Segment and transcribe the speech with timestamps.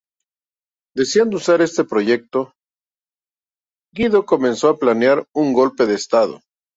[0.99, 2.53] Deseando usar este pretexto,
[3.93, 6.41] Guido comenzó a planear un golpe de Estado.